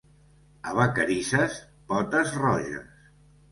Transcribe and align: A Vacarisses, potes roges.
A 0.69 0.73
Vacarisses, 0.77 1.59
potes 1.93 2.35
roges. 2.47 3.09